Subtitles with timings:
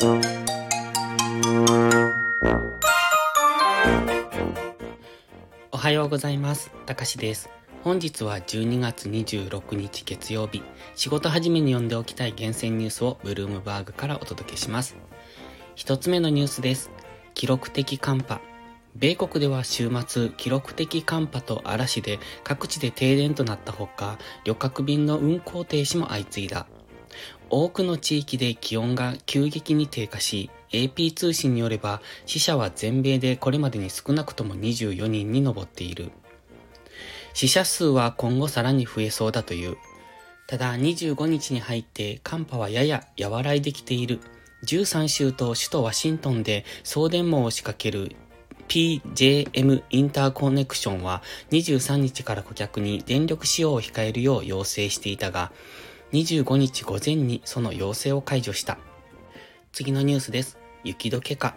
[0.00, 0.06] お
[5.76, 6.70] はようございます。
[6.86, 7.50] たかしです。
[7.82, 10.62] 本日は12月26日月曜日、
[10.94, 14.94] 仕事始めに読んでおきたい厳選ニュースをブルームバーグからお届けします。
[15.74, 16.92] 一つ目のニュースです。
[17.34, 18.40] 記録的寒波。
[18.94, 26.68] 米国では週末、記録的寒波と嵐で各地で停電となったほか、旅客便の運行停止も相次いだ。
[27.50, 36.12] 多くの地域で気温が急激に低下し、AP 通信によれば死者は全米でこれまでに少なくとも24人に上っている。
[37.34, 39.76] 死者数は今後さらに増えそうだという。
[40.46, 44.20] ただ25日に入って寒波はやや和らいできている。
[44.64, 48.16] 13州と首都ワシントンで送電網を仕掛ける
[48.66, 55.52] PJM インターコネクションは23日から顧客に電力使用を控えるよう要請していたが、
[56.12, 58.78] 25日午前にその要請を解除した。
[59.72, 60.58] 次のニュースです。
[60.84, 61.54] 雪解けか。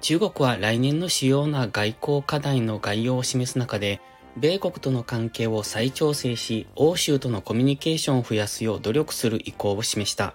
[0.00, 4.00] 中国は来年の主要な外交課題の概要を示す中で、
[4.36, 10.34] 米国との関係を再調整し、欧州とのコミュニケーションを増やすよう努力する意向を示した。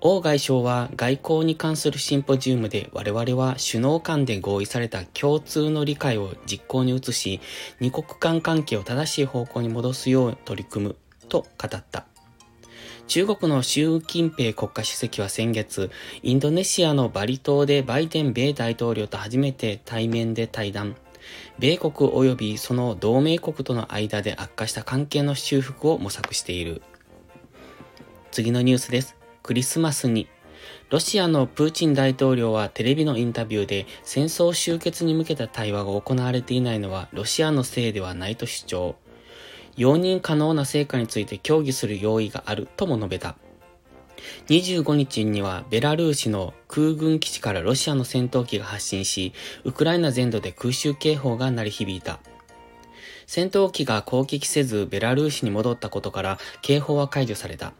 [0.00, 7.40] 王外相は外交に関するシンポジウムで我々は首脳間で合意された共通の理解を実行に移し、
[7.80, 10.96] 二国間関係を正しい方向に戻すよう取り組む
[11.28, 12.06] と語った。
[13.08, 15.90] 中国の習近平国家主席は先月、
[16.22, 20.94] インドネシアのバリ島でバイデン米大統領と初めて対面で対談。
[21.58, 26.82] 米国及びその同盟国との間で悪化した関係の修復を模索している。
[28.30, 29.16] 次のニュースです。
[29.42, 30.28] クリスマスに。
[30.90, 38.96] ロシアのプーチン大統領はテレビのインタビューで戦争終結に向けた対話が行われていないのはロシアのせいではないと主張。
[39.78, 43.36] 容認可能な成果について協議する用意があるとも述べた。
[44.48, 52.18] 25日にはベラルーシの空軍基地からロシアの戦闘機が発進し、ウクライナ全土で空襲警報が鳴り響いた。
[53.26, 57.72] 戦闘機が攻撃せずベラルーシに戻ったことから警報は解除された。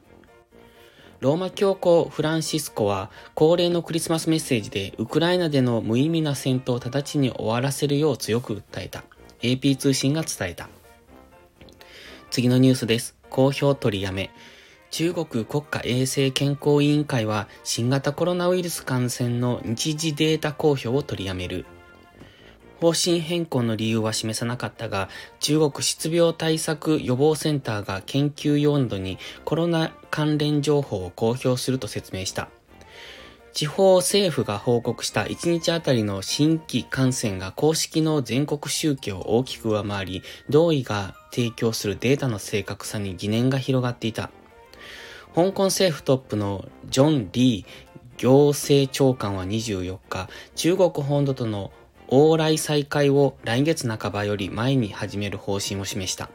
[1.18, 9.02] ローマ教皇フランシスコは恒例のクリスマスメッセージでウクライナでの無意味な戦闘を直ちに終わらせるよう強く訴えた。
[9.42, 10.68] AP 通信が伝えた。
[12.30, 13.16] 次のニュースです。
[13.30, 14.30] 公表取りやめ。
[14.90, 21.66] 中国国家衛生健康委員会は新型コロナウイルス感染の日時データ公表を取りやめる。
[22.80, 25.08] 方針変更の理由は示さなかったが、
[25.40, 32.48] 中国失病対策予防センターが研究用などにコロナ関連情報を公表すると説明した。
[33.52, 44.30] 地方政府が報告した1日あたりの新規感染が公式の全国集計を大きく上回り、同意が提供するデータの正確さに疑念が広がっていた。
[45.34, 47.88] 香港政府トップのジョン・リー
[48.18, 51.72] 行政長官は24日、中国本土との
[52.08, 56.30] 往来再開を来月半ばより前に始める方針を示した。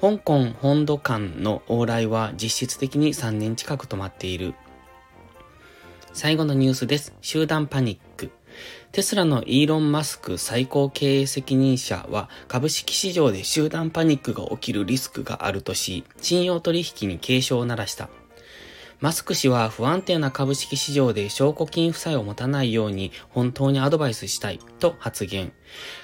[0.00, 4.54] 香港本土間の往来は実質的に3年近く止まっている。
[6.18, 7.14] 最後のニュースです。
[7.20, 8.32] 集団パニック。
[8.90, 18.10] テスラのイーロン・マスク最高経営責任者は株式市場で集団パニックが起きるリスクがあるとし、信用取引に警鐘を鳴らした。
[18.98, 25.52] マスク氏は不安定な株式市場で証拠金負債を持たないように本当にアドバイスしたいと発言。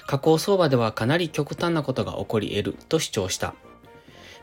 [0.07, 3.53] 加工相場ではかなり極端なことが起こり得ると主張した。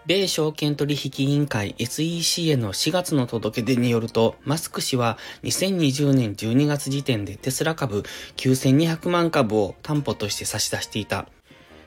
[0.07, 8.03] 米証券取引委員会 SEC への4月の届け出によると、マスク氏は2020年12月時点でテスラ株
[8.37, 11.29] 9200万株を担保として差し出していた。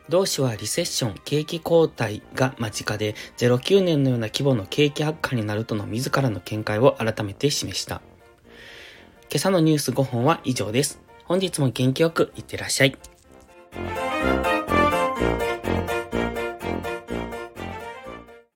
[0.08, 8.02] 同氏はリセッション、景気後退が間近で、09年のような規模の景気悪化になるとの自らの見解を改めて示した。
[9.30, 11.02] 今朝のニュース5本は以上です。
[11.26, 12.96] 本日も元気よくいってらっしゃい。